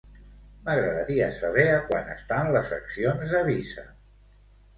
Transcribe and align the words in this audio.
M'agradaria 0.69 1.27
saber 1.35 1.65
a 1.73 1.75
quant 1.91 2.09
estan 2.15 2.49
les 2.57 2.73
accions 2.79 3.37
de 3.37 3.45
Visa. 3.53 3.87